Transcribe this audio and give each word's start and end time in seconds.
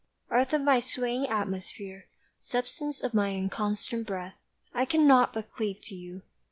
Earth 0.31 0.51
of 0.51 0.63
my 0.63 0.79
swaying 0.79 1.27
atmosphere, 1.27 2.07
Substance 2.39 3.03
of 3.03 3.13
my 3.13 3.29
inconstant 3.35 4.07
breath, 4.07 4.33
I 4.73 4.83
cannot 4.83 5.31
but 5.31 5.53
cleave 5.53 5.79
to 5.83 5.95
you. 5.95 6.23